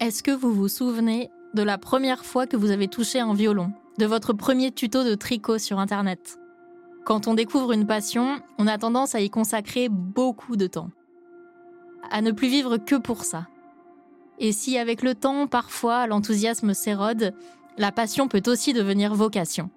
[0.00, 3.70] Est-ce que vous vous souvenez de la première fois que vous avez touché un violon,
[3.98, 6.38] de votre premier tuto de tricot sur Internet?
[7.04, 10.88] Quand on découvre une passion, on a tendance à y consacrer beaucoup de temps,
[12.10, 13.48] à ne plus vivre que pour ça.
[14.38, 17.34] Et si avec le temps, parfois, l'enthousiasme s'érode,
[17.76, 19.68] la passion peut aussi devenir vocation.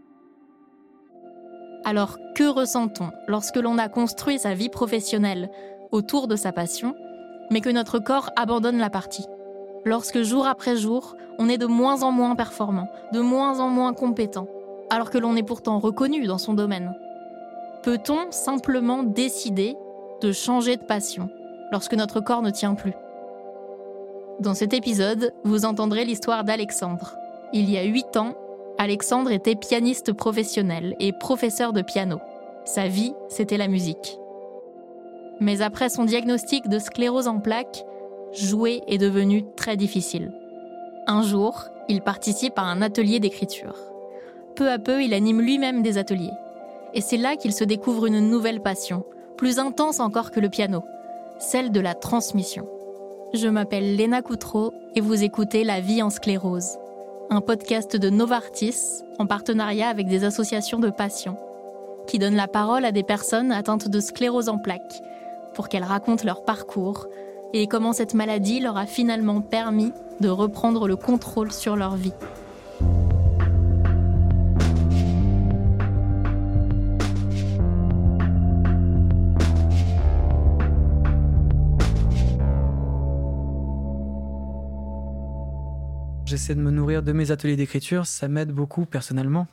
[1.83, 5.51] Alors que ressent-on lorsque l'on a construit sa vie professionnelle
[5.91, 6.95] autour de sa passion,
[7.51, 9.25] mais que notre corps abandonne la partie?
[9.85, 13.93] Lorsque jour après jour, on est de moins en moins performant, de moins en moins
[13.93, 14.47] compétent,
[14.89, 16.95] alors que l'on est pourtant reconnu dans son domaine.
[17.83, 19.75] Peut-on simplement décider
[20.21, 21.29] de changer de passion
[21.71, 22.93] lorsque notre corps ne tient plus?
[24.39, 27.17] Dans cet épisode, vous entendrez l'histoire d'Alexandre.
[27.51, 28.35] Il y a 8 ans,
[28.77, 32.19] Alexandre était pianiste professionnel et professeur de piano.
[32.65, 34.17] Sa vie, c'était la musique.
[35.39, 37.83] Mais après son diagnostic de sclérose en plaques,
[38.33, 40.31] jouer est devenu très difficile.
[41.07, 43.75] Un jour, il participe à un atelier d'écriture.
[44.55, 46.33] Peu à peu, il anime lui-même des ateliers.
[46.93, 49.03] Et c'est là qu'il se découvre une nouvelle passion,
[49.37, 50.83] plus intense encore que le piano,
[51.39, 52.67] celle de la transmission.
[53.33, 56.77] Je m'appelle Léna Coutreau et vous écoutez La vie en sclérose,
[57.29, 61.39] un podcast de Novartis en partenariat avec des associations de patients,
[62.07, 65.01] qui donne la parole à des personnes atteintes de sclérose en plaques
[65.55, 67.07] pour qu'elles racontent leur parcours,
[67.53, 72.13] et comment cette maladie leur a finalement permis de reprendre le contrôle sur leur vie.
[86.25, 89.45] J'essaie de me nourrir de mes ateliers d'écriture, ça m'aide beaucoup personnellement.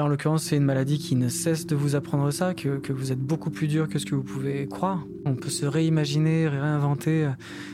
[0.00, 3.20] En l'occurrence, c'est une maladie qui ne cesse de vous apprendre ça, que, vous êtes
[3.20, 5.04] beaucoup plus dur que ce que vous pouvez croire.
[5.26, 7.30] On peut se réimaginer, réinventer.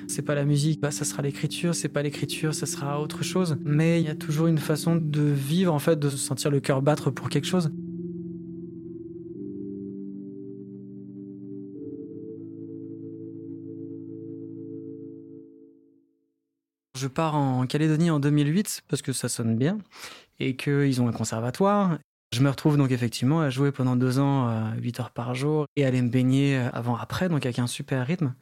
[0.08, 1.76] C'est pas la musique, bah, ça sera l'écriture.
[1.76, 3.56] C'est pas l'écriture, ça sera autre chose.
[3.64, 6.58] Mais il y a toujours une façon de vivre, en fait, de se sentir le
[6.58, 7.70] cœur battre pour quelque chose.
[16.96, 19.78] Je pars en Calédonie en 2008 parce que ça sonne bien
[20.40, 21.98] et qu'ils ont un conservatoire
[22.32, 25.84] je me retrouve donc effectivement à jouer pendant deux ans, 8 heures par jour, et
[25.84, 28.34] aller me baigner avant-après, donc avec un super rythme.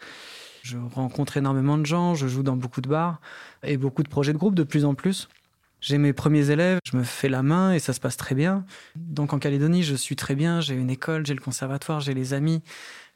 [0.62, 3.20] Je rencontre énormément de gens, je joue dans beaucoup de bars,
[3.62, 5.28] et beaucoup de projets de groupe de plus en plus.
[5.80, 8.64] J'ai mes premiers élèves, je me fais la main et ça se passe très bien.
[8.97, 12.34] Donc en Calédonie, je suis très bien, j'ai une école, j'ai le conservatoire, j'ai les
[12.34, 12.62] amis,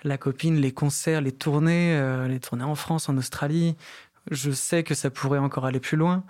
[0.04, 3.76] la copine, les concerts, les tournées, euh, les tournées en France, en Australie.
[4.31, 6.22] Je sais que ça pourrait encore aller plus loin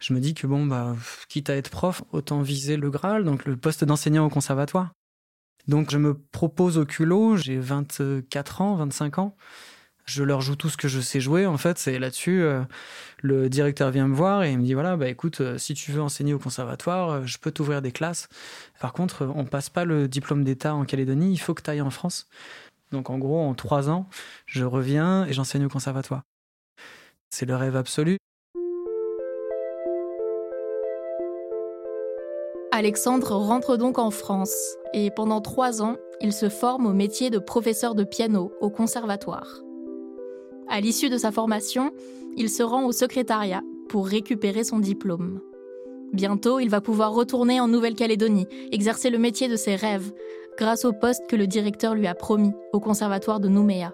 [0.00, 0.94] je me dis que bon, bah,
[1.28, 4.92] quitte à être prof, autant viser le Graal, donc le poste d'enseignant au conservatoire.
[5.66, 9.36] Donc je me propose au culot, j'ai 24 ans, 25 ans.
[10.06, 11.44] Je leur joue tout ce que je sais jouer.
[11.44, 12.62] En fait, c'est là-dessus, euh,
[13.20, 15.92] le directeur vient me voir et il me dit voilà, bah écoute, euh, si tu
[15.92, 18.28] veux enseigner au conservatoire, euh, je peux t'ouvrir des classes.
[18.80, 21.82] Par contre, on passe pas le diplôme d'État en Calédonie, il faut que tu ailles
[21.82, 22.26] en France.
[22.90, 24.08] Donc en gros, en trois ans,
[24.46, 26.22] je reviens et j'enseigne au conservatoire.
[27.28, 28.16] C'est le rêve absolu.
[32.78, 34.54] Alexandre rentre donc en France
[34.94, 39.64] et pendant trois ans, il se forme au métier de professeur de piano au conservatoire.
[40.68, 41.90] À l'issue de sa formation,
[42.36, 45.40] il se rend au secrétariat pour récupérer son diplôme.
[46.12, 50.12] Bientôt, il va pouvoir retourner en Nouvelle-Calédonie, exercer le métier de ses rêves,
[50.56, 53.92] grâce au poste que le directeur lui a promis au conservatoire de Nouméa.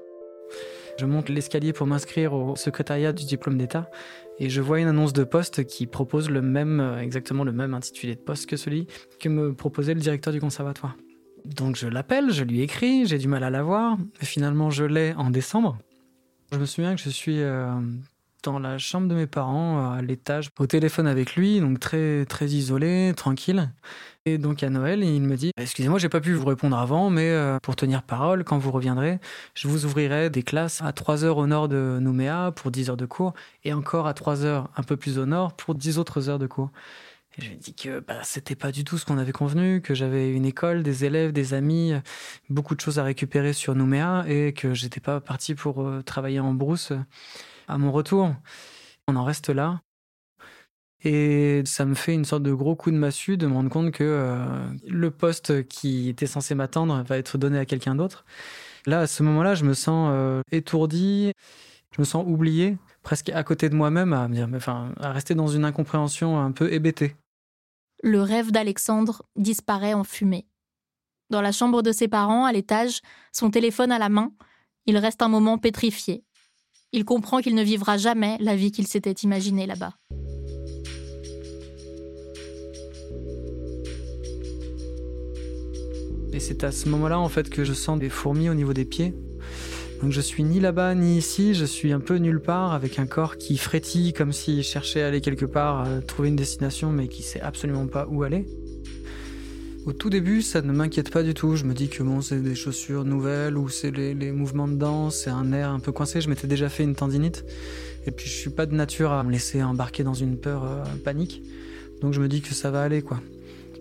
[0.97, 3.91] Je monte l'escalier pour m'inscrire au secrétariat du diplôme d'État
[4.39, 7.75] et je vois une annonce de poste qui propose le même, euh, exactement le même
[7.75, 8.87] intitulé de poste que celui
[9.21, 10.97] que me proposait le directeur du conservatoire.
[11.45, 15.15] Donc je l'appelle, je lui écris, j'ai du mal à l'avoir, mais finalement je l'ai
[15.15, 15.79] en décembre.
[16.53, 17.75] Je me souviens que je suis euh,
[18.45, 22.47] dans la chambre de mes parents, à l'étage, au téléphone avec lui, donc très très
[22.47, 23.71] isolé, tranquille.
[24.27, 27.31] Et donc à Noël, il me dit Excusez-moi, j'ai pas pu vous répondre avant, mais
[27.31, 29.19] euh, pour tenir parole, quand vous reviendrez,
[29.55, 32.97] je vous ouvrirai des classes à 3 heures au nord de Nouméa pour 10 heures
[32.97, 33.35] de cours,
[33.65, 36.47] et encore à 3 heures un peu plus au nord pour 10 autres heures de
[36.47, 36.71] cours.
[37.37, 39.81] Et je lui ai dit que bah, c'était pas du tout ce qu'on avait convenu,
[39.81, 41.95] que j'avais une école, des élèves, des amis,
[42.49, 46.41] beaucoup de choses à récupérer sur Nouméa et que j'étais pas parti pour euh, travailler
[46.41, 46.93] en brousse
[47.69, 48.35] à mon retour.
[49.09, 49.81] On en reste là.
[51.05, 53.91] Et ça me fait une sorte de gros coup de massue de me rendre compte
[53.91, 58.25] que euh, le poste qui était censé m'attendre va être donné à quelqu'un d'autre.
[58.87, 61.33] Là, à ce moment-là, je me sens euh, étourdi,
[61.95, 65.47] je me sens oublié, presque à côté de moi-même, à me enfin, à rester dans
[65.47, 67.15] une incompréhension un peu hébétée.
[68.03, 70.47] Le rêve d'Alexandre disparaît en fumée.
[71.31, 73.01] Dans la chambre de ses parents, à l'étage,
[73.33, 74.33] son téléphone à la main,
[74.87, 76.25] il reste un moment pétrifié,
[76.97, 79.95] Il comprend qu'il ne vivra jamais la vie qu'il s'était imaginée là-bas.
[86.33, 88.85] Et c'est à ce moment-là en fait que je sens des fourmis au niveau des
[88.85, 89.13] pieds.
[90.03, 93.07] Donc je suis ni là-bas ni ici, je suis un peu nulle part avec un
[93.07, 97.25] corps qui frétille comme s'il cherchait à aller quelque part, trouver une destination mais qui
[97.25, 98.47] sait absolument pas où aller.
[99.87, 101.57] Au tout début, ça ne m'inquiète pas du tout.
[101.57, 105.17] Je me dis que bon, c'est des chaussures nouvelles ou c'est les, mouvements de danse,
[105.25, 106.23] c'est un air un peu coincé.
[106.23, 107.45] Je m'étais déjà fait une tendinite.
[108.07, 110.85] Et puis je suis pas de nature à me laisser embarquer dans une peur euh,
[111.05, 111.43] panique.
[112.01, 113.21] Donc je me dis que ça va aller quoi.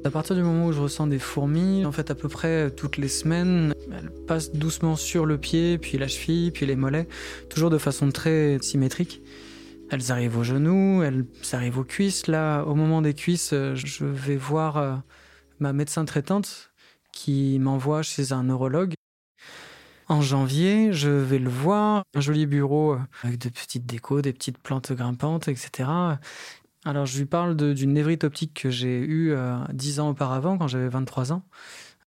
[0.03, 2.97] À partir du moment où je ressens des fourmis, en fait à peu près toutes
[2.97, 7.07] les semaines, elles passent doucement sur le pied, puis la cheville, puis les mollets,
[7.49, 9.21] toujours de façon très symétrique.
[9.89, 11.23] Elles arrivent aux genoux, elles
[11.53, 12.27] arrivent aux cuisses.
[12.27, 14.95] Là, au moment des cuisses, euh, je vais voir euh,
[15.59, 16.71] ma médecin traitante
[17.11, 18.93] qui m'envoie chez un neurologue.
[20.09, 24.33] En janvier, je vais le voir, un joli bureau euh, avec de petites décos, des
[24.33, 25.89] petites plantes grimpantes, etc.
[26.85, 30.67] Alors, je lui parle d'une névrite optique que j'ai eue euh, dix ans auparavant, quand
[30.67, 31.43] j'avais 23 ans.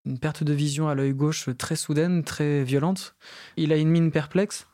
[0.05, 3.17] Une perte de vision à l'œil gauche très soudaine, très violente.
[3.57, 4.67] Il a une mine perplexe.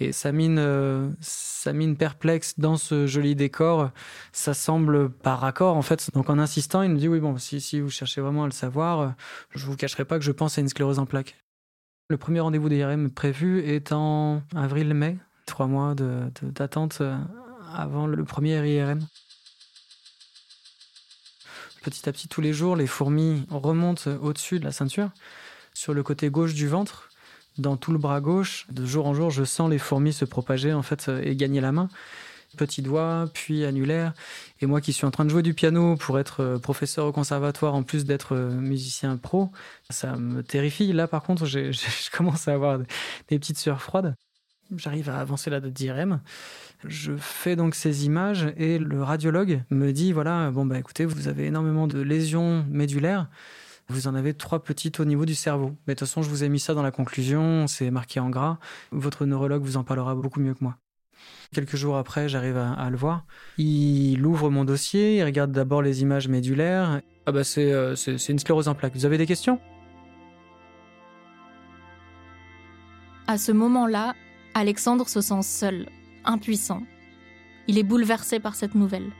[0.00, 3.90] Et sa mine, euh, sa mine perplexe dans ce joli décor,
[4.32, 6.10] ça semble par raccord en fait.
[6.14, 8.52] Donc en insistant, il me dit oui bon, si, si vous cherchez vraiment à le
[8.52, 9.08] savoir, euh,
[9.54, 11.36] je vous cacherai pas que je pense à une sclérose en plaques.
[12.08, 17.14] Le premier rendez-vous d'IRM prévu est en avril-mai, trois mois d'attente de,
[17.74, 19.00] avant le premier IRM.
[21.82, 25.10] Petit à petit, tous les jours, les fourmis remontent au-dessus de la ceinture,
[25.72, 27.09] sur le côté gauche du ventre,
[27.60, 28.66] dans tout le bras gauche.
[28.70, 31.72] De jour en jour, je sens les fourmis se propager en fait et gagner la
[31.72, 31.88] main.
[32.56, 34.12] Petit doigt, puis annulaire.
[34.60, 37.12] Et moi qui suis en train de jouer du piano pour être euh, professeur au
[37.12, 39.50] conservatoire en plus d'être euh, musicien pro,
[39.88, 40.92] ça me terrifie.
[40.92, 42.78] Là par contre, je commence à avoir
[43.28, 44.16] des petites sueurs froides.
[44.76, 46.20] J'arrive à avancer la date d'IRM.
[46.86, 51.28] Je fais donc ces images et le radiologue me dit voilà, bon bah écoutez, vous
[51.28, 53.28] avez énormément de lésions médulaires.
[53.90, 55.74] Vous en avez trois petites au niveau du cerveau.
[55.86, 58.30] Mais de toute façon, je vous ai mis ça dans la conclusion, c'est marqué en
[58.30, 58.58] gras.
[58.92, 60.76] Votre neurologue vous en parlera beaucoup mieux que moi.
[61.52, 63.24] Quelques jours après, j'arrive à, le voir.
[63.58, 67.00] Il ouvre mon dossier, il regarde d'abord les images médulaires.
[67.26, 67.96] Ah bah c'est euh,
[68.28, 68.94] une sclérose en plaques.
[68.94, 69.58] Vous avez des questions?
[73.26, 74.14] À ce moment-là,
[74.54, 75.88] Alexandre se sent seul,
[76.24, 76.82] impuissant.
[77.66, 79.10] Il est bouleversé par cette nouvelle.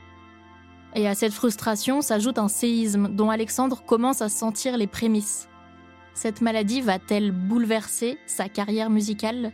[0.93, 5.47] Et à cette frustration s'ajoute un séisme dont Alexandre commence à sentir les prémices.
[6.13, 9.53] Cette maladie va-t-elle bouleverser sa carrière musicale?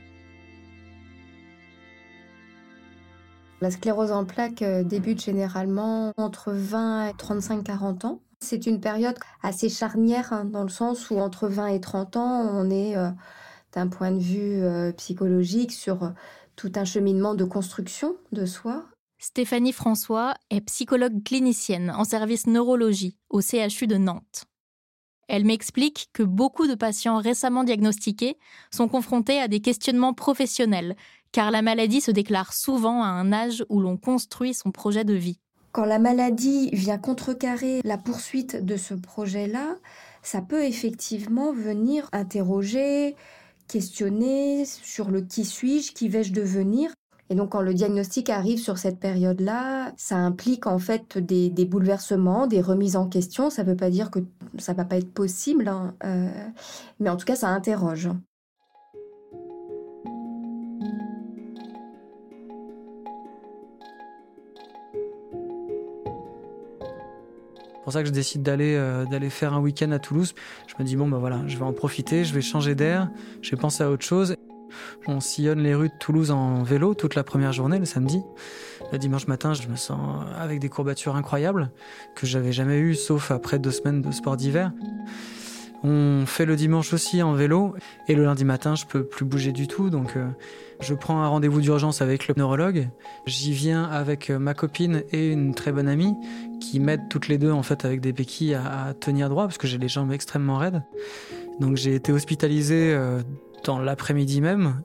[3.62, 8.22] La sclérose en plaques euh, débute généralement entre 20 et 35-40 ans.
[8.40, 12.50] C'est une période assez charnière hein, dans le sens où entre 20 et 30 ans,
[12.52, 13.10] on est euh,
[13.74, 16.14] d'un point de vue euh, psychologique sur
[16.56, 18.86] tout un cheminement de construction de soi.
[19.20, 24.46] Stéphanie François est psychologue clinicienne en service neurologie au CHU de Nantes.
[25.28, 28.38] Elle m'explique que beaucoup de patients récemment diagnostiqués
[28.72, 30.96] sont confrontés à des questionnements professionnels,
[31.32, 35.16] car la maladie se déclare souvent à un âge où l'on construit son projet de
[35.16, 35.40] vie.
[35.72, 39.76] Quand la maladie vient contrecarrer la poursuite de ce projet-là,
[40.22, 43.16] ça peut effectivement venir interroger
[43.68, 46.94] questionner sur le qui suis-je, qui vais-je devenir.
[47.30, 52.48] Et donc quand le diagnostic arrive sur cette période-là, ça implique en fait des, bouleversements,
[52.48, 53.50] des remises en question.
[53.50, 54.20] Ça ne veut pas dire que
[54.58, 56.30] ça ne va pas être possible, hein, euh,
[57.00, 58.10] mais en tout cas ça interroge.
[67.84, 70.36] pour ça que je décide d'aller euh, d'aller faire un week-end à Toulouse.
[70.68, 73.10] Je me dis bon ben voilà, je vais en profiter, je vais changer d'air,
[73.42, 74.36] je vais penser à autre chose.
[75.08, 78.22] On sillonne les rues de Toulouse en vélo toute la première journée, le samedi.
[78.92, 81.72] Le dimanche matin, je me sens avec des courbatures incroyables
[82.16, 84.72] que j'avais jamais eues, sauf après deux semaines de sport d'hiver.
[85.84, 87.76] On fait le dimanche aussi en vélo
[88.08, 89.90] et le lundi matin, je peux plus bouger du tout.
[89.90, 90.28] Donc, euh,
[90.80, 92.90] je prends un rendez-vous d'urgence avec le neurologue.
[93.26, 96.16] J'y viens avec euh, ma copine et une très bonne amie
[96.60, 99.68] qui m'aident toutes les deux en fait avec des béquilles à, tenir droit parce que
[99.68, 100.82] j'ai les jambes extrêmement raides.
[101.60, 103.22] Donc, j'ai été hospitalisé euh,
[103.64, 104.82] dans l'après-midi même.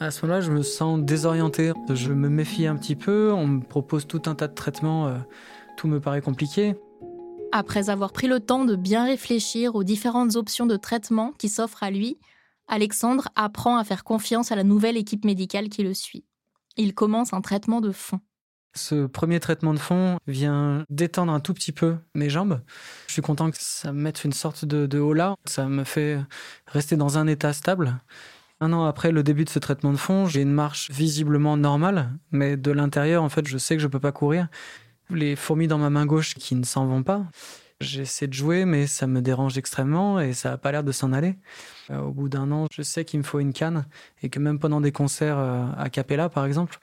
[0.00, 1.72] À ce moment-là, je me sens désorienté.
[1.92, 3.32] Je me méfie un petit peu.
[3.32, 5.12] On me propose tout un tas de traitements.
[5.76, 6.76] tout me paraît compliqué.
[7.50, 11.82] Après avoir pris le temps de bien réfléchir aux différentes options de traitement qui s'offrent
[11.82, 12.18] à lui,
[12.68, 16.26] Alexandre apprend à faire confiance à la nouvelle équipe médicale qui le suit.
[16.76, 18.20] Il commence un traitement de fond.
[18.78, 22.60] Ce premier traitement de fond vient détendre un tout petit peu mes jambes.
[23.08, 25.34] Je suis content que ça me mette une sorte de, de là.
[25.46, 26.20] Ça me fait
[26.68, 27.98] rester dans un état stable.
[28.60, 32.12] Un an après le début de ce traitement de fond, j'ai une marche visiblement normale,
[32.30, 34.46] mais de l'intérieur, en fait, je sais que je peux pas courir.
[35.10, 37.24] Les fourmis dans ma main gauche qui ne s'en vont pas.
[37.80, 41.12] J'essaie de jouer, mais ça me dérange extrêmement et ça n'a pas l'air de s'en
[41.12, 41.36] aller.
[41.90, 43.86] Euh, au bout d'un an, je sais qu'il me faut une canne
[44.22, 46.78] et que même pendant des concerts euh, à Capella, par exemple,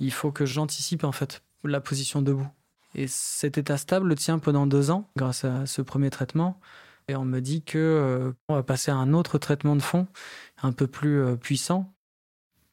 [0.00, 2.48] il faut que j'anticipe en fait la position debout.
[2.94, 6.60] Et cet état stable tient pendant deux ans grâce à ce premier traitement.
[7.08, 10.06] Et on me dit que euh, on va passer à un autre traitement de fond,
[10.62, 11.92] un peu plus euh, puissant.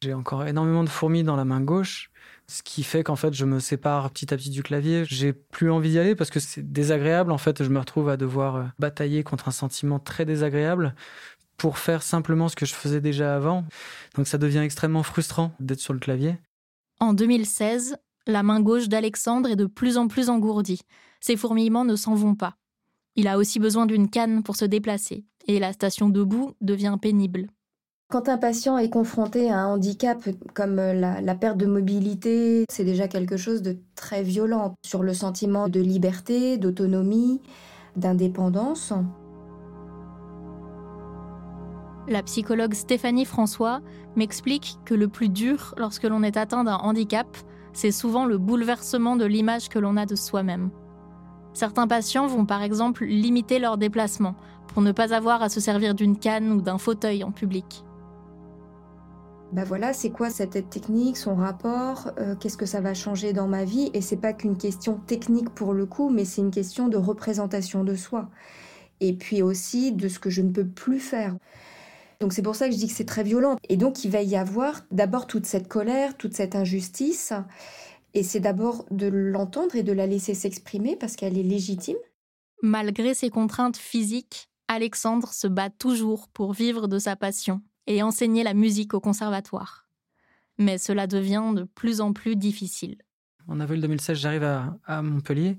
[0.01, 2.11] J'ai encore énormément de fourmis dans la main gauche,
[2.47, 5.03] ce qui fait qu'en fait je me sépare petit à petit du clavier.
[5.05, 7.31] J'ai plus envie d'y aller parce que c'est désagréable.
[7.31, 10.95] En fait, je me retrouve à devoir euh, batailler contre un sentiment très désagréable
[11.57, 13.65] pour faire simplement ce que je faisais déjà avant.
[14.15, 16.37] Donc ça devient extrêmement frustrant d'être sur le clavier.
[17.01, 20.81] En 2016, la main gauche d'Alexandre est de plus en plus engourdie.
[21.19, 22.57] Ses fourmillements ne s'en vont pas.
[23.15, 27.47] Il a aussi besoin d'une canne pour se déplacer, et la station debout devient pénible.
[28.11, 32.85] Quand un patient est confronté à un handicap comme la, la perte de mobilité, c'est
[32.85, 37.41] déjà quelque chose de très violent sur le sentiment de liberté, d'autonomie,
[37.95, 38.93] d'indépendance.
[42.07, 43.81] La psychologue Stéphanie François
[44.15, 47.37] m'explique que le plus dur lorsque l'on est atteint d'un handicap,
[47.73, 50.71] c'est souvent le bouleversement de l'image que l'on a de soi-même.
[51.53, 54.35] Certains patients vont par exemple limiter leurs déplacements
[54.67, 57.83] pour ne pas avoir à se servir d'une canne ou d'un fauteuil en public.
[59.51, 63.33] Ben voilà, c'est quoi cette aide technique, son rapport, euh, qu'est-ce que ça va changer
[63.33, 63.91] dans ma vie?
[63.93, 67.83] Et c'est pas qu'une question technique pour le coup, mais c'est une question de représentation
[67.83, 68.29] de soi.
[69.01, 71.35] Et puis aussi de ce que je ne peux plus faire.
[72.21, 73.57] Donc c'est pour ça que je dis que c'est très violent.
[73.67, 77.33] Et donc il va y avoir d'abord toute cette colère, toute cette injustice.
[78.13, 81.97] Et c'est d'abord de l'entendre et de la laisser s'exprimer parce qu'elle est légitime.
[82.61, 88.43] Malgré ses contraintes physiques, Alexandre se bat toujours pour vivre de sa passion et enseigner
[88.43, 89.87] la musique au conservatoire.
[90.59, 92.97] Mais cela devient de plus en plus difficile.
[93.47, 95.57] En avril 2016, j'arrive à, à Montpellier.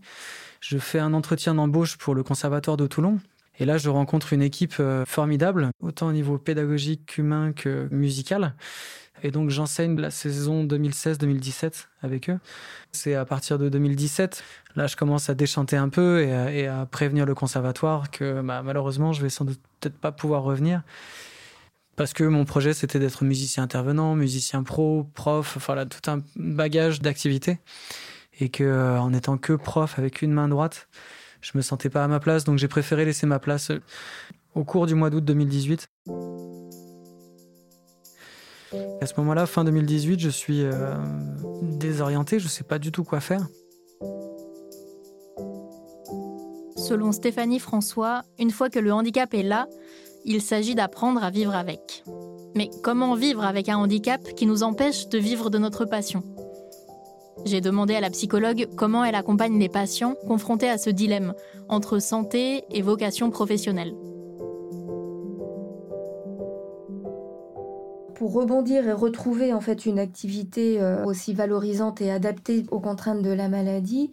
[0.60, 3.18] Je fais un entretien d'embauche pour le conservatoire de Toulon.
[3.58, 8.54] Et là, je rencontre une équipe euh, formidable, autant au niveau pédagogique, humain que musical.
[9.22, 12.38] Et donc, j'enseigne la saison 2016-2017 avec eux.
[12.92, 14.42] C'est à partir de 2017,
[14.74, 18.40] là, je commence à déchanter un peu et à, et à prévenir le conservatoire que
[18.40, 20.82] bah, malheureusement, je vais sans doute peut-être pas pouvoir revenir.
[21.96, 26.22] Parce que mon projet, c'était d'être musicien intervenant, musicien pro, prof, enfin là, tout un
[26.36, 27.58] bagage d'activités.
[28.40, 30.88] Et que, euh, en étant que prof avec une main droite,
[31.42, 33.80] je me sentais pas à ma place, donc j'ai préféré laisser ma place euh,
[34.54, 35.88] au cours du mois d'août 2018.
[39.02, 40.94] À ce moment-là, fin 2018, je suis euh,
[41.62, 43.46] désorienté, je sais pas du tout quoi faire.
[46.76, 49.66] Selon Stéphanie François, une fois que le handicap est là,
[50.24, 52.04] il s'agit d'apprendre à vivre avec.
[52.54, 56.22] Mais comment vivre avec un handicap qui nous empêche de vivre de notre passion?
[57.44, 61.34] J'ai demandé à la psychologue comment elle accompagne les patients confrontés à ce dilemme
[61.68, 63.94] entre santé et vocation professionnelle.
[68.14, 73.22] Pour rebondir et retrouver en fait une activité euh, aussi valorisante et adaptée aux contraintes
[73.22, 74.12] de la maladie,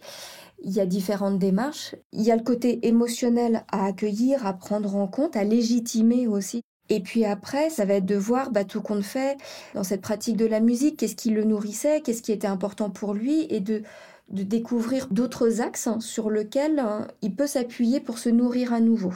[0.62, 1.94] il y a différentes démarches.
[2.12, 6.62] Il y a le côté émotionnel à accueillir, à prendre en compte, à légitimer aussi.
[6.90, 9.38] Et puis après, ça va être de voir bah, tout compte fait
[9.74, 13.14] dans cette pratique de la musique, qu'est-ce qui le nourrissait, qu'est-ce qui était important pour
[13.14, 13.82] lui, et de,
[14.28, 19.12] de découvrir d'autres axes sur lesquels hein, il peut s'appuyer pour se nourrir à nouveau.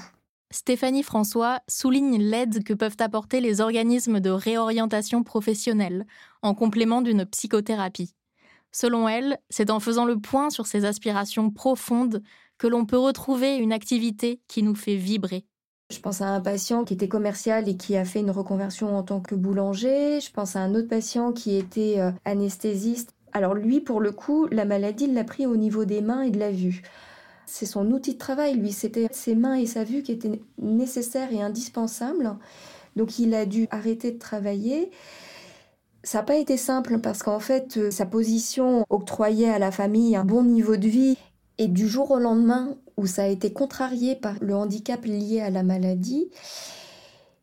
[0.53, 6.07] Stéphanie François souligne l'aide que peuvent apporter les organismes de réorientation professionnelle
[6.43, 8.15] en complément d'une psychothérapie.
[8.71, 12.23] Selon elle, c'est en faisant le point sur ces aspirations profondes
[12.57, 15.45] que l'on peut retrouver une activité qui nous fait vibrer.
[15.91, 19.03] Je pense à un patient qui était commercial et qui a fait une reconversion en
[19.03, 20.21] tant que boulanger.
[20.21, 23.15] Je pense à un autre patient qui était euh, anesthésiste.
[23.33, 26.39] Alors lui, pour le coup, la maladie l'a pris au niveau des mains et de
[26.39, 26.83] la vue.
[27.47, 31.33] C'est son outil de travail, lui, c'était ses mains et sa vue qui étaient nécessaires
[31.33, 32.37] et indispensables.
[32.97, 34.91] Donc il a dû arrêter de travailler.
[36.03, 40.17] Ça n'a pas été simple parce qu'en fait, euh, sa position octroyait à la famille
[40.17, 41.19] un bon niveau de vie.
[41.59, 45.51] Et du jour au lendemain, où ça a été contrarié par le handicap lié à
[45.51, 46.29] la maladie,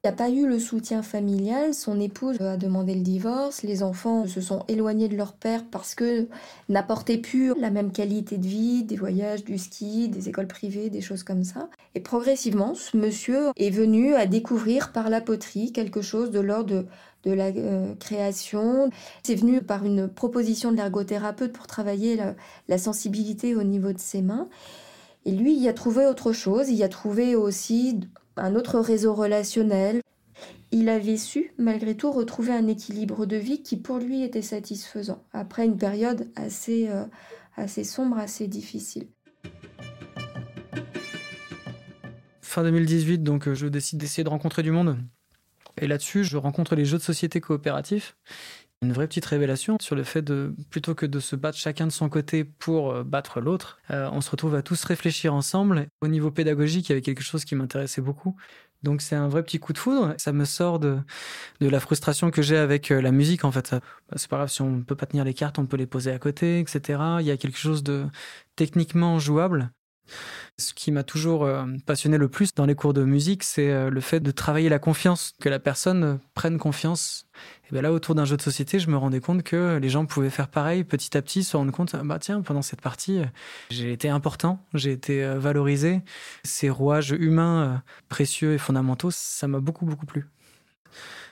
[0.03, 1.75] il n'y a pas eu le soutien familial.
[1.75, 3.61] Son épouse a demandé le divorce.
[3.61, 6.27] Les enfants se sont éloignés de leur père parce que
[6.69, 11.01] n'apportaient plus la même qualité de vie, des voyages, du ski, des écoles privées, des
[11.01, 11.69] choses comme ça.
[11.93, 16.73] Et progressivement, ce monsieur est venu à découvrir par la poterie quelque chose de l'ordre
[16.73, 16.85] de,
[17.23, 18.89] de la euh, création.
[19.23, 22.19] C'est venu par une proposition de l'ergothérapeute pour travailler
[22.67, 24.49] la, sensibilité au niveau de ses mains.
[25.25, 26.69] Et lui, il y a trouvé autre chose.
[26.69, 27.99] Il a trouvé aussi
[28.37, 30.01] un autre réseau relationnel.
[30.71, 35.21] il avait su, malgré tout, retrouver un équilibre de vie qui, pour lui, était satisfaisant,
[35.33, 37.05] après une période assez, euh,
[37.55, 39.07] assez sombre, assez difficile.
[42.41, 44.97] Fin 2018, donc euh, je décide d'essayer de rencontrer du monde.
[45.77, 48.15] Et là-dessus, je rencontre les jeux de société coopératifs.
[48.83, 51.91] Une vraie petite révélation sur le fait de, plutôt que de se battre chacun de
[51.91, 55.87] son côté pour euh, battre l'autre, on se retrouve à tous réfléchir ensemble.
[56.01, 58.35] Au niveau pédagogique, il y avait quelque chose qui m'intéressait beaucoup.
[58.83, 60.15] Donc c'est un vrai petit coup de foudre.
[60.17, 60.97] Ça me sort de,
[61.59, 63.43] de la frustration que j'ai avec euh, la musique.
[63.45, 63.79] En fait, bah,
[64.15, 66.19] c'est pas grave si on peut pas tenir les cartes, on peut les poser à
[66.19, 66.99] côté, etc.
[67.19, 68.05] Il y a quelque chose de
[68.55, 69.71] techniquement jouable.
[70.57, 73.89] Ce qui m'a toujours euh, passionné le plus dans les cours de musique, c'est euh,
[73.89, 77.25] le fait de travailler la confiance, que la personne prenne confiance.
[77.67, 80.05] Et bien là, autour d'un jeu de société, je me rendais compte que les gens
[80.05, 83.21] pouvaient faire pareil petit à petit, se rendre compte, bah tiens, pendant cette partie,
[83.69, 86.01] j'ai été important, j'ai été euh, valorisé.
[86.43, 90.27] Ces rouages humains précieux et fondamentaux, ça m'a beaucoup, beaucoup plu.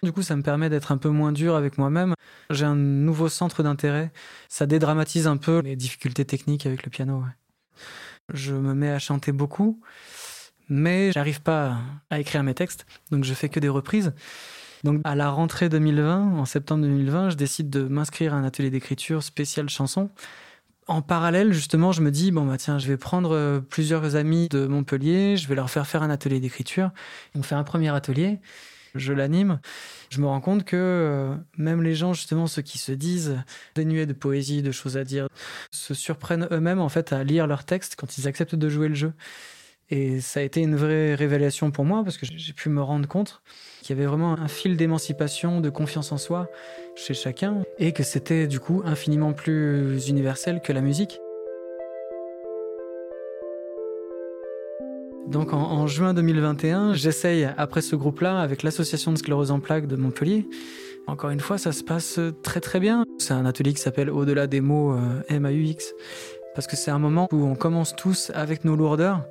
[0.02, 2.14] Du coup, ça me permet d'être un peu moins dur avec moi-même.
[2.50, 4.12] J'ai un nouveau centre d'intérêt.
[4.48, 7.24] Ça dédramatise un peu les difficultés techniques avec le piano.
[8.34, 9.80] Je me mets à chanter beaucoup,
[10.70, 11.78] mais j'arrive pas
[12.10, 14.14] à écrire mes textes, donc je fais que des reprises.
[14.84, 18.70] Donc à la rentrée 2020, en septembre 2020, je décide de m'inscrire à un atelier
[18.70, 20.10] d'écriture spécial chanson.
[20.88, 24.48] En parallèle, justement, je me dis bon bah tiens, je vais prendre euh, plusieurs amis
[24.50, 26.92] de Montpellier, je vais leur faire faire un atelier d'écriture.
[27.36, 28.40] On fait un premier atelier
[28.96, 29.60] je l'anime,
[30.10, 33.38] je me rends compte que euh, même les gens, justement, ceux qui se disent
[33.76, 35.28] dénués de poésie, de choses à dire,
[35.72, 38.96] se surprennent eux-mêmes en fait à lire leurs textes quand ils acceptent de jouer le
[38.96, 39.14] jeu.
[39.92, 43.08] Et ça a été une vraie révélation pour moi parce que j'ai pu me rendre
[43.08, 43.42] compte
[43.82, 46.48] qu'il y avait vraiment un fil d'émancipation, de confiance en soi
[46.96, 51.20] chez chacun et que c'était du coup infiniment plus universel que la musique.
[55.30, 59.96] Donc en, juin 2021, j'essaye, après ce groupe-là, avec l'association de sclérose en plaques de
[59.96, 60.50] Montpellier.
[61.06, 63.06] Encore une fois, ça se passe très très bien.
[63.20, 65.94] C'est un atelier qui s'appelle Au-delà des mots euh, MAUX.
[66.56, 69.24] Parce que c'est un moment où on commence tous avec nos lourdeurs.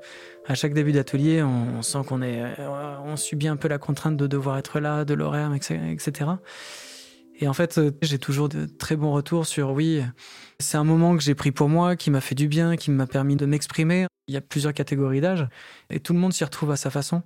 [0.47, 4.17] À chaque début d'atelier, on, sent qu'on est, euh, on subit un peu la contrainte
[4.17, 6.31] de devoir être là, de l'horaire, etc.
[7.39, 10.03] Et en fait, euh, j'ai toujours de très bons retours sur oui,
[10.59, 13.07] c'est un moment que j'ai pris pour moi, qui m'a fait du bien, qui m'a
[13.07, 14.07] permis de m'exprimer.
[14.27, 15.47] Il y a plusieurs catégories d'âge
[15.89, 17.23] et tout le monde s'y retrouve à sa façon.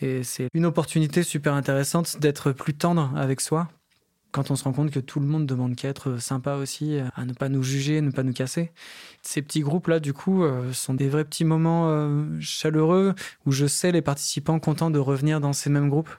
[0.00, 3.68] Et c'est une opportunité super intéressante d'être plus tendre avec soi
[4.32, 7.24] quand on se rend compte que tout le monde demande qu'à être sympa aussi, à
[7.24, 8.72] ne pas nous juger, ne pas nous casser.
[9.20, 13.14] Ces petits groupes-là, du coup, euh, sont des vrais petits moments euh, chaleureux
[13.46, 16.10] où je sais les participants contents de revenir dans ces mêmes groupes.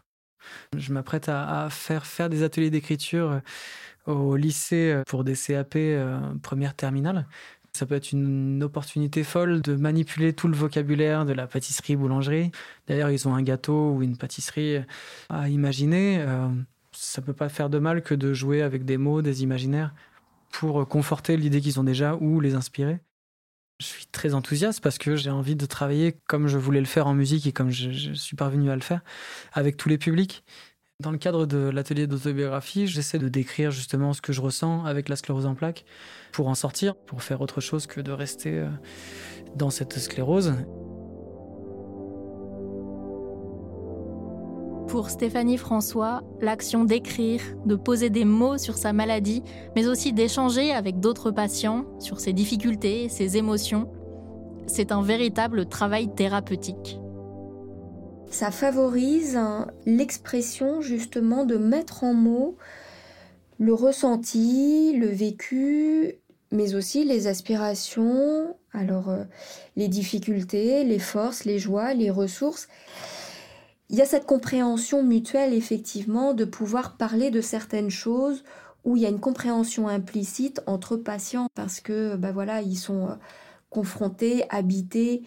[0.77, 3.41] Je m'apprête à, faire faire des ateliers d'écriture
[4.08, 5.77] euh, au lycée pour des CAP
[6.41, 7.25] première terminale.
[7.75, 12.51] Ça peut être une opportunité folle de manipuler tout le vocabulaire de la pâtisserie-boulangerie.
[12.88, 14.84] D'ailleurs, ils ont un gâteau ou une pâtisserie
[15.29, 16.19] à imaginer.
[16.19, 16.49] Euh,
[16.91, 19.91] ça peut pas faire de mal que de jouer avec des mots, des imaginaires,
[20.51, 22.99] pour conforter l'idée qu'ils ont déjà ou les inspirer.
[23.79, 27.07] Je suis très enthousiaste parce que j'ai envie de travailler comme je voulais le faire
[27.07, 29.01] en musique et comme je, suis parvenu à le faire,
[29.51, 30.43] avec tous les publics.
[30.99, 35.09] Dans le cadre de l'atelier d'autobiographie, j'essaie de décrire justement ce que je ressens avec
[35.09, 35.86] la sclérose en plaques
[36.31, 38.69] pour en sortir, pour faire autre chose que de rester euh,
[39.55, 40.53] dans cette sclérose.
[44.93, 49.41] Pour Stéphanie François, l'action d'écrire, de poser des mots sur sa maladie,
[49.75, 53.91] mais aussi d'échanger avec d'autres patients sur ses difficultés, ses émotions,
[54.67, 56.99] c'est un véritable travail thérapeutique
[58.29, 59.39] ça favorise
[59.86, 62.58] l'expression justement de mettre en mots
[63.60, 66.15] le ressenti, le vécu,
[66.51, 69.23] mais aussi les aspirations, alors euh,
[69.75, 72.67] les difficultés, les forces, les joies, les ressources.
[73.93, 78.43] Il y a cette compréhension mutuelle effectivement de pouvoir parler de certaines choses
[78.84, 83.10] où il y a une compréhension implicite entre patients parce que ben voilà, ils sont
[83.10, 83.13] euh,
[83.69, 85.21] confrontés, habités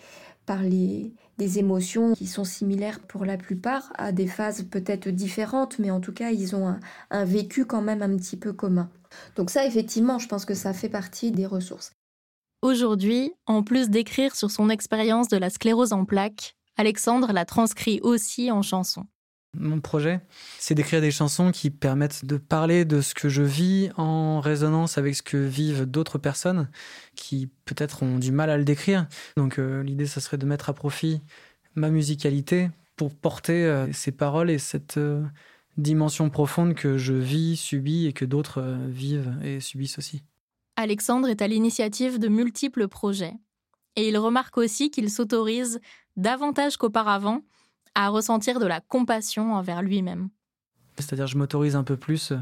[0.46, 5.78] par les, des émotions qui sont similaires pour la plupart, à des phases peut-être différentes,
[5.78, 6.74] mais en tout cas, ils ont
[7.10, 8.90] un, vécu quand même un petit peu commun.
[9.36, 11.92] Donc ça, effectivement, je pense que ça fait partie des ressources.
[12.62, 18.00] Aujourd'hui, en plus d'écrire sur son expérience de la sclérose en plaques, Alexandre la transcrit
[18.02, 19.06] aussi en chansons.
[19.58, 20.20] Mon projet,
[20.58, 24.98] c'est d'écrire des chansons qui permettent de parler de ce que je vis en résonance
[24.98, 26.68] avec ce que vivent d'autres personnes
[27.14, 29.06] qui peut-être ont du mal à le décrire.
[29.36, 31.22] Donc euh, l'idée, ça serait de mettre à profit
[31.74, 35.24] ma musicalité pour porter euh, ces paroles et cette euh,
[35.78, 40.22] dimension profonde que je vis, subis et que d'autres vivent et subissent aussi.
[40.76, 43.34] Alexandre est à l'initiative de multiples projets.
[43.96, 45.80] Et il remarque aussi qu'il s'autorise
[46.16, 47.42] davantage qu'auparavant
[47.94, 50.28] à ressentir de la compassion envers lui-même.
[50.98, 52.32] C'est-à-dire, je m'autorise un peu plus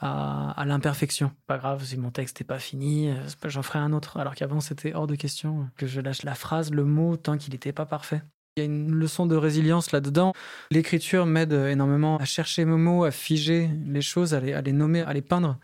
[0.00, 1.32] à, l'imperfection.
[1.46, 3.12] Pas grave, si mon texte n'est pas fini,
[3.44, 4.18] j'en ferai un autre.
[4.18, 7.52] Alors qu'avant, c'était hors de question que je lâche la phrase, le mot, tant qu'il
[7.52, 8.22] n'était pas parfait.
[8.56, 10.32] Il y a une leçon de résilience là-dedans.
[10.70, 15.12] L'écriture m'aide énormément à chercher mes mots, à figer les choses, à les, nommer, à
[15.12, 15.58] les peindre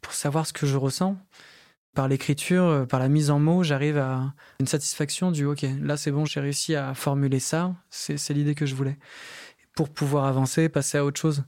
[0.00, 1.16] pour savoir ce que je ressens.
[1.98, 6.12] Par l'écriture, par la mise en mots, j'arrive à une satisfaction du OK, là c'est
[6.12, 8.96] bon, j'ai réussi à formuler ça, c'est l'idée que je voulais.
[9.74, 11.42] Pour pouvoir avancer, passer à autre chose.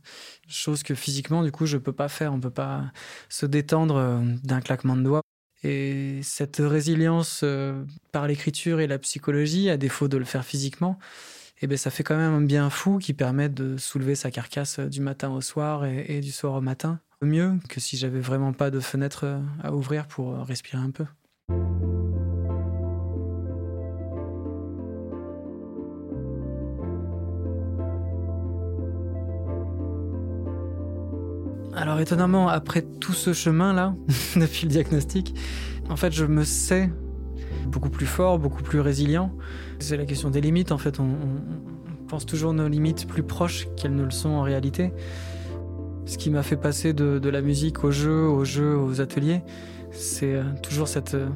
[0.49, 2.33] Chose que physiquement, du coup, je ne peux pas faire.
[2.33, 2.91] On peut pas
[3.29, 5.23] se détendre euh, d'un claquement de doigts.
[5.63, 10.99] Et cette résilience euh, par l'écriture et la psychologie, à défaut de le faire physiquement,
[11.63, 14.79] eh ben, ça fait quand même un bien fou qui permet de soulever sa carcasse
[14.79, 17.01] euh, du matin au soir et, du soir au matin.
[17.21, 21.05] Mieux que si j'avais vraiment pas de fenêtre euh, à ouvrir pour respirer un peu.
[31.77, 33.95] Alors étonnamment, après tout ce chemin-là,
[34.37, 35.35] depuis le diagnostic,
[35.91, 36.91] en fait, je me sais
[37.67, 39.33] beaucoup plus fort, beaucoup plus résilient.
[39.79, 41.01] C'est la question des limites, en fait.
[41.01, 41.09] On,
[42.09, 44.93] pense toujours nos limites plus proches qu'elles ne le sont en réalité.
[46.07, 49.43] Ce qui m'a fait passer de, la musique au jeu, au jeu, aux ateliers,
[49.93, 51.29] c'est euh, toujours cette, euh,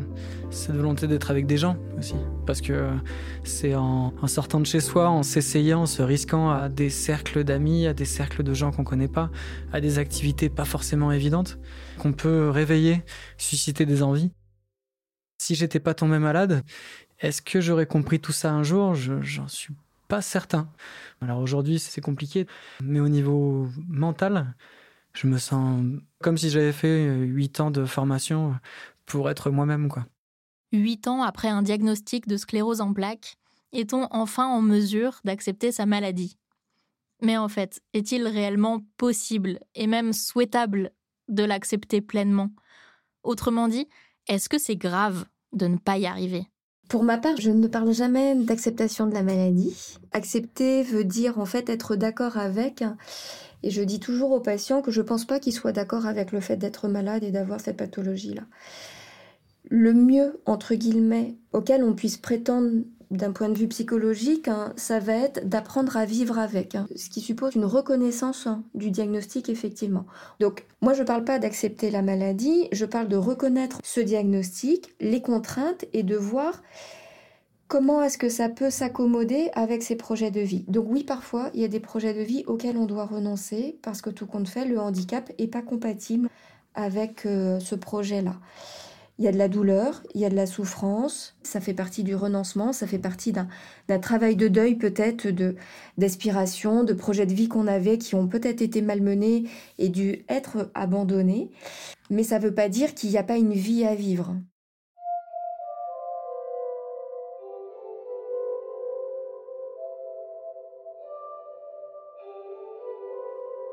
[0.50, 2.14] cette volonté d'être avec des gens aussi.
[2.46, 2.88] Parce que
[3.44, 7.86] c'est en, sortant de chez soi, en s'essayant, en se risquant à des cercles d'amis,
[7.86, 9.30] à des cercles de gens qu'on connaît pas,
[9.72, 11.58] à des activités pas forcément évidentes,
[11.98, 13.02] qu'on peut réveiller,
[13.38, 14.32] susciter des envies.
[15.38, 16.62] Si j'étais pas tombé malade,
[17.20, 18.94] est-ce que j'aurais compris tout ça un jour?
[18.94, 19.74] J'en suis
[20.08, 20.68] pas certain.
[21.20, 22.46] Alors aujourd'hui, c'est compliqué,
[22.82, 24.54] mais au niveau mental,
[25.12, 25.84] je me sens
[26.22, 28.54] comme si j'avais fait huit ans de formation
[29.06, 30.06] pour être moi-même, quoi.
[30.72, 33.36] Huit ans après un diagnostic de sclérose en plaques,
[33.72, 36.36] est-on enfin en mesure d'accepter sa maladie?
[37.22, 40.90] Mais en fait, est-il réellement possible et même souhaitable
[41.28, 42.50] de l'accepter pleinement?
[43.22, 43.88] Autrement dit,
[44.28, 46.46] est-ce que c'est grave de ne pas y arriver?
[46.88, 49.74] Pour ma part, je ne parle jamais d'acceptation de la maladie.
[50.12, 52.84] Accepter veut dire en fait être d'accord avec.
[53.62, 56.32] Et je dis toujours aux patients que je ne pense pas qu'ils soient d'accord avec
[56.32, 58.42] le fait d'être malade et d'avoir cette pathologie-là
[59.70, 62.70] le mieux, entre guillemets, auquel on puisse prétendre
[63.16, 67.08] d'un point de vue psychologique, hein, ça va être d'apprendre à vivre avec, hein, ce
[67.08, 70.06] qui suppose une reconnaissance hein, du diagnostic effectivement.
[70.40, 74.94] Donc moi je ne parle pas d'accepter la maladie, je parle de reconnaître ce diagnostic,
[75.00, 76.62] les contraintes et de voir
[77.68, 80.64] comment est-ce que ça peut s'accommoder avec ses projets de vie.
[80.68, 84.02] Donc oui, parfois, il y a des projets de vie auxquels on doit renoncer parce
[84.02, 86.28] que tout compte fait, le handicap n'est pas compatible
[86.74, 88.36] avec euh, ce projet-là.
[89.18, 92.02] Il y a de la douleur, il y a de la souffrance, ça fait partie
[92.02, 95.54] du renoncement, ça fait partie d'un travail de deuil peut-être, de
[95.98, 99.44] d'aspiration, de projets de vie qu'on avait qui ont peut-être été malmenés
[99.78, 101.52] et dû être abandonnés.
[102.10, 104.34] Mais ça ne veut pas dire qu'il n'y a pas une vie à vivre.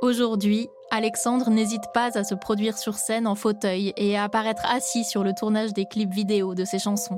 [0.04, 5.06] Aujourd'hui, Alexandre n'hésite pas à se produire sur scène en fauteuil et à apparaître assis
[5.06, 7.18] sur le tournage des clips vidéo de ses chansons.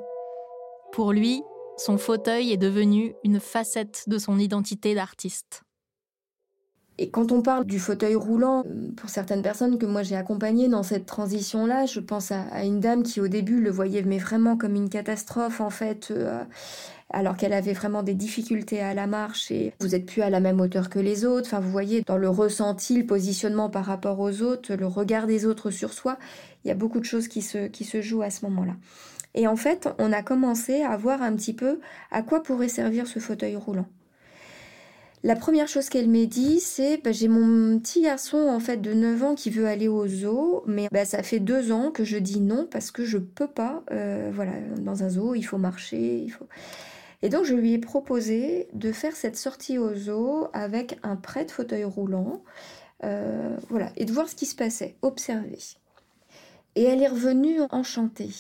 [0.92, 1.42] Pour lui,
[1.78, 5.64] son fauteuil est devenu une facette de son identité d'artiste.
[7.00, 8.64] Et quand on parle du fauteuil roulant,
[8.98, 13.02] pour certaines personnes que moi j'ai accompagnées dans cette transition-là, je pense à, une dame
[13.02, 16.12] qui au début le voyait vraiment comme une catastrophe en fait.
[16.12, 16.44] Euh,
[17.10, 20.40] alors qu'elle avait vraiment des difficultés à la marche et vous êtes plus à la
[20.40, 21.48] même hauteur que les autres.
[21.48, 25.46] Enfin, vous voyez, dans le ressenti, le positionnement par rapport aux autres, le regard des
[25.46, 26.18] autres sur soi,
[26.66, 28.74] il y a beaucoup de choses qui se, qui se jouent à ce moment-là.
[29.36, 31.80] Et en fait, on a commencé à voir un petit peu
[32.12, 33.88] à quoi pourrait servir ce fauteuil roulant.
[35.26, 38.94] La première chose qu'elle m'a dit, c'est bah, j'ai mon petit garçon en fait de
[38.94, 42.18] 9 ans qui veut aller au zoo, mais bah, ça fait deux ans que je
[42.18, 43.84] dis non parce que je peux pas.
[43.92, 46.48] Euh, voilà, dans un zoo, il faut marcher, il faut.
[47.22, 51.46] Et donc je lui ai proposé de faire cette sortie au zoo avec un prêt
[51.46, 52.44] de fauteuil roulant,
[53.06, 55.60] euh, voilà, et de voir ce qui se passait, observer.
[56.76, 58.32] Et elle est revenue enchantée.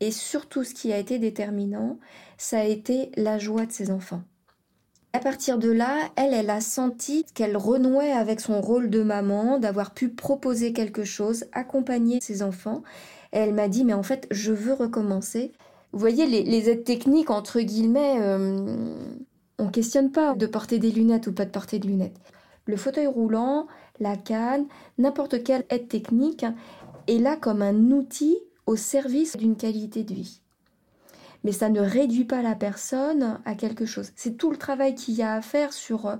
[0.00, 1.98] Et surtout, ce qui a été déterminant,
[2.36, 4.22] ça a été la joie de ses enfants.
[5.14, 9.60] À partir de là, elle, elle a senti qu'elle renouait avec son rôle de maman,
[9.60, 12.82] d'avoir pu proposer quelque chose, accompagner ses enfants.
[13.30, 15.52] Elle m'a dit, mais en fait, je veux recommencer.
[15.92, 19.06] Vous voyez, les, aides techniques, entre guillemets, euh,
[19.60, 22.18] on questionne pas de porter des lunettes ou pas de porter de lunettes.
[22.66, 23.68] Le fauteuil roulant,
[24.00, 24.66] la canne,
[24.98, 26.44] n'importe quelle aide technique
[27.06, 30.40] est là comme un outil au service d'une qualité de vie.
[31.44, 34.10] Mais ça ne réduit pas la personne à quelque chose.
[34.16, 36.16] C'est tout le travail qu'il y a à faire sur euh,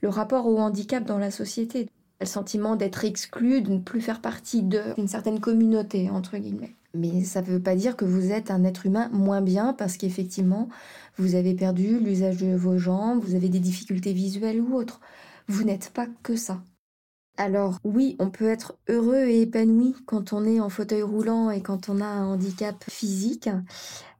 [0.00, 1.88] le rapport au handicap dans la société.
[2.20, 6.74] le sentiment d'être exclu, de ne plus faire partie d'une certaine communauté, entre guillemets.
[6.94, 9.96] Mais ça ne veut pas dire que vous êtes un être humain moins bien parce
[9.96, 10.68] qu'effectivement,
[11.16, 15.00] vous avez perdu l'usage de vos jambes, vous avez des difficultés visuelles ou autres.
[15.48, 16.62] Vous n'êtes pas que ça.
[17.36, 21.62] Alors oui, on peut être heureux et épanoui quand on est en fauteuil roulant et
[21.62, 23.48] quand on a un handicap physique,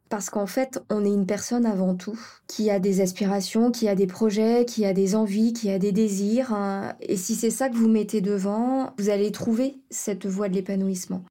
[0.09, 3.94] parce qu'en fait, on est une personne avant tout, qui a des aspirations, qui a
[3.94, 6.53] des projets, qui a des envies, qui a des désirs.
[6.53, 6.94] Hein.
[7.01, 11.25] Et si c'est ça que vous mettez devant, vous allez trouver cette voie de l'épanouissement.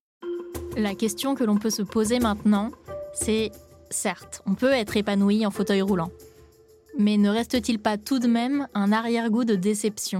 [0.77, 2.71] La question que l'on peut se poser maintenant,
[3.13, 3.51] c'est
[3.89, 6.11] certes, on peut être épanoui en fauteuil roulant.
[6.99, 10.19] Mais ne reste-t-il pas tout de même un arrière-goût de déception?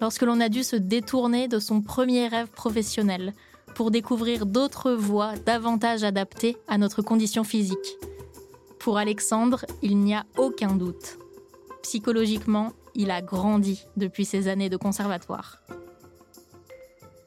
[0.00, 3.32] Lorsque l'on a dû se détourner de son premier rêve professionnel,
[3.78, 7.96] pour découvrir d'autres voies davantage adaptées à notre condition physique.
[8.80, 11.16] Pour Alexandre, il n'y a aucun doute.
[11.84, 15.62] Psychologiquement, il a grandi depuis ces années de conservatoire.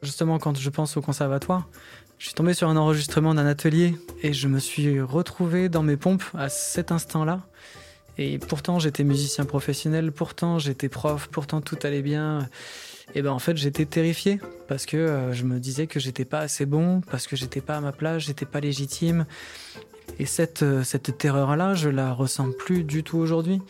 [0.02, 1.70] Justement, quand je pense au conservatoire,
[2.18, 5.96] je suis tombé sur un enregistrement d'un atelier et je me suis retrouvé dans mes
[5.96, 7.48] pompes à cet instant-là.
[8.18, 12.50] Et pourtant, j'étais musicien professionnel, pourtant, j'étais prof, pourtant, tout allait bien.
[13.16, 16.40] Et ben en fait, j'étais terrifié parce que euh, je me disais que j'étais pas
[16.40, 19.26] assez bon, parce que j'étais pas à ma place, j'étais pas légitime.
[20.20, 23.62] Et cette, euh, cette terreur-là, je la ressens plus du tout aujourd'hui.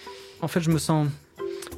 [0.41, 1.07] En fait, je me sens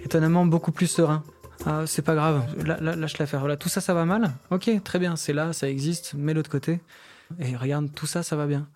[0.04, 1.24] étonnamment beaucoup plus serein.
[1.66, 3.40] Ah, c'est pas grave, lâche l'affaire.
[3.40, 4.32] Voilà, tout ça, ça va mal?
[4.52, 6.82] Ok, très bien, c'est là, ça existe, mets l'autre côté.
[7.40, 8.68] Et regarde, tout ça, ça va bien.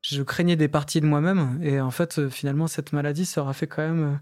[0.00, 3.52] Je craignais des parties de moi-même, et en fait, euh, finalement, cette maladie, ça aura
[3.52, 4.18] fait quand même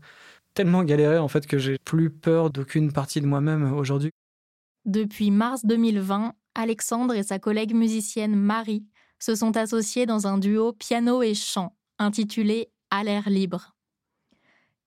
[0.55, 4.11] tellement galéré en fait que j'ai plus peur d'aucune partie de moi-même aujourd'hui.
[4.85, 8.85] Depuis mars 2020, Alexandre et sa collègue musicienne Marie
[9.19, 13.77] se sont associés dans un duo piano et chant intitulé À l'air libre.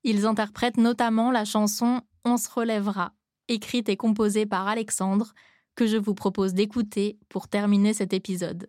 [0.03, 3.13] Ils interprètent notamment la chanson On se relèvera,
[3.47, 5.33] écrite et composée par Alexandre,
[5.75, 8.67] que je vous propose d'écouter pour terminer cet épisode.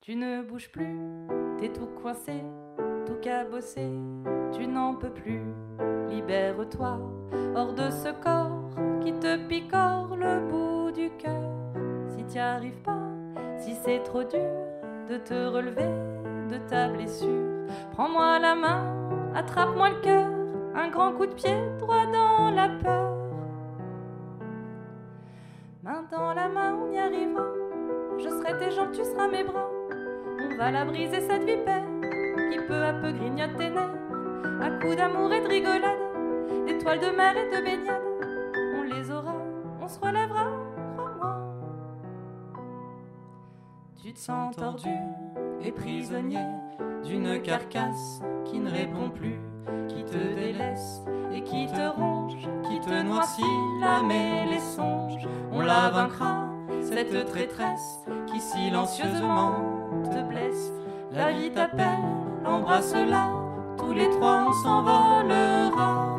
[0.00, 0.96] Tu ne bouges plus,
[1.58, 2.42] t'es tout coincé,
[3.06, 3.88] tout cabossé,
[4.52, 5.40] tu n'en peux plus
[6.10, 6.98] libère-toi
[7.54, 8.70] hors de ce corps
[9.02, 11.50] qui te picore le bout du cœur.
[12.08, 12.98] Si t'y arrives pas,
[13.58, 14.50] si c'est trop dur
[15.08, 15.88] de te relever
[16.50, 18.82] de ta blessure, prends-moi la main,
[19.34, 20.28] attrape-moi le cœur,
[20.74, 23.14] un grand coup de pied droit dans la peur.
[25.82, 27.44] Main dans la main, on y arrivera.
[28.18, 29.68] Je serai tes jambes, tu seras mes bras.
[30.42, 31.84] On va la briser cette vipère
[32.50, 33.99] qui peu à peu grignote tes nerfs
[34.60, 38.02] à coups d'amour et de rigolade, d'étoiles de mer et de baignade.
[38.78, 39.34] On les aura,
[39.80, 40.46] on se relèvera,
[40.96, 41.36] crois-moi.
[44.02, 44.88] Tu te sens tordu
[45.62, 46.44] et prisonnier
[47.04, 49.40] d'une carcasse qui ne répond plus,
[49.88, 52.36] qui te délaisse et qui te ronge,
[52.68, 53.42] qui te noircit
[53.80, 55.28] l'âme et les songes.
[55.52, 56.46] On la vaincra,
[56.82, 59.54] cette traîtresse qui silencieusement
[60.04, 60.72] te blesse.
[61.12, 61.98] La vie t'appelle,
[62.44, 63.39] embrasse-la
[63.80, 66.16] tous les trois on s'envolera.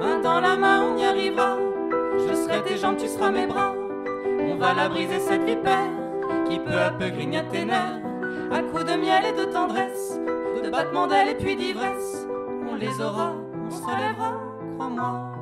[0.00, 1.56] Main dans la main, on y arrivera.
[2.16, 3.74] Je serai tes jambes, tu seras mes bras.
[4.40, 5.90] On va la briser cette vipère
[6.48, 8.00] qui peu à peu grignote tes nerfs.
[8.52, 10.18] À coups de miel et de tendresse,
[10.62, 12.26] de battements d'ailes et puis d'ivresse.
[12.70, 13.32] On les aura,
[13.66, 14.32] on se relèvera,
[14.76, 15.33] crois-moi.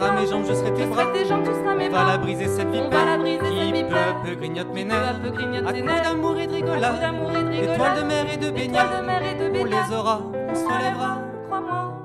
[0.00, 1.06] Seras mes jambes, je serai tes bras.
[1.12, 2.02] Tes jambes, tu seras mes bras.
[2.02, 2.86] On va la briser cette vipère.
[2.86, 4.22] On va la briser cette vipère.
[4.22, 5.22] Qui peu peu grignote mes nerfs.
[5.22, 7.00] Peu grignote à coups d'amour et de rigolade.
[7.00, 7.74] d'amour et de rigolade.
[7.74, 9.00] Étoiles de mer et de baignade.
[9.00, 9.60] de mer et de baignade.
[9.60, 11.22] On les aura, on se relèvera.
[11.46, 12.02] Crois-moi,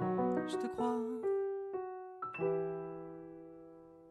[0.47, 0.95] je te crois.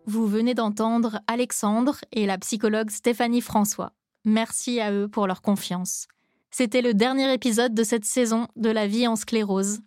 [0.07, 3.93] Vous venez d'entendre Alexandre et la psychologue Stéphanie François.
[4.25, 6.09] Merci à eux pour leur confiance.
[6.51, 9.81] C'était le dernier épisode de cette saison de La vie en sclérose.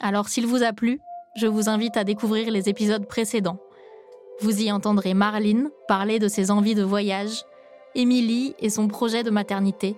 [0.00, 1.00] Alors s'il vous a plu,
[1.36, 3.58] je vous invite à découvrir les épisodes précédents.
[4.40, 7.44] Vous y entendrez Marline parler de ses envies de voyage,
[7.94, 9.96] Émilie et son projet de maternité,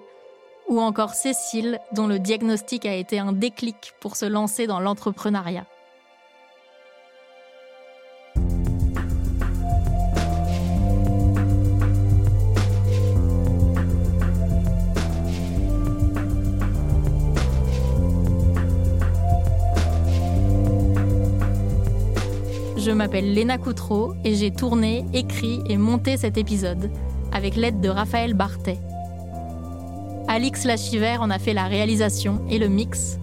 [0.68, 5.66] ou encore Cécile dont le diagnostic a été un déclic pour se lancer dans l'entrepreneuriat.
[22.96, 26.90] M'appelle Léna Coutreau et j'ai tourné, écrit et monté cet épisode
[27.32, 28.78] avec l'aide de Raphaël Bartet.
[30.28, 33.18] Alix Lachiver en a fait la réalisation et le mix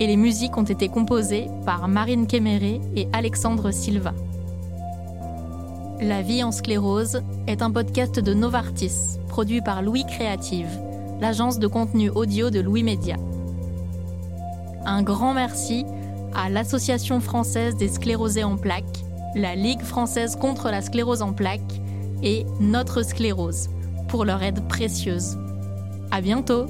[0.00, 4.12] et les musiques ont été composées par Marine Kéméré et Alexandre Silva.
[6.00, 10.68] La vie en sclérose est un podcast de Novartis, produit par Louis Créative,
[11.20, 13.16] l'agence de contenu audio de Louis Média.
[14.84, 15.86] Un grand merci
[16.34, 19.03] à l'Association française des sclérosés en plaques,
[19.34, 21.60] la Ligue française contre la sclérose en plaques
[22.22, 23.68] et Notre Sclérose
[24.08, 25.36] pour leur aide précieuse.
[26.10, 26.66] À bientôt!